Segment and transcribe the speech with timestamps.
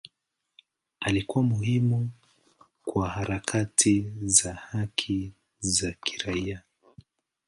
[0.99, 2.09] Alikuwa muhimu
[2.85, 6.61] kwa harakati za haki za kiraia.